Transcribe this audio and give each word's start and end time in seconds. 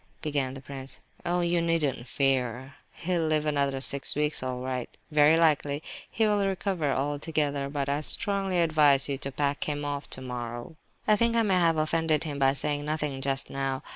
began 0.23 0.55
the 0.55 0.61
prince. 0.61 0.99
"Oh, 1.27 1.41
you 1.41 1.61
needn't 1.61 2.07
fear! 2.07 2.73
He'll 2.91 3.27
live 3.27 3.45
another 3.45 3.79
six 3.79 4.15
weeks 4.15 4.41
all 4.41 4.59
right. 4.59 4.89
Very 5.11 5.37
likely 5.37 5.83
he 6.09 6.25
will 6.25 6.47
recover 6.47 6.91
altogether; 6.91 7.69
but 7.69 7.87
I 7.87 8.01
strongly 8.01 8.59
advise 8.59 9.07
you 9.07 9.19
to 9.19 9.31
pack 9.31 9.65
him 9.65 9.85
off 9.85 10.07
tomorrow." 10.09 10.75
"I 11.07 11.15
think 11.17 11.35
I 11.35 11.43
may 11.43 11.53
have 11.59 11.77
offended 11.77 12.23
him 12.23 12.39
by 12.39 12.53
saying 12.53 12.83
nothing 12.83 13.21
just 13.21 13.51
now. 13.51 13.83